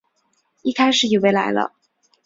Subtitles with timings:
[0.63, 1.73] 一开始以为来了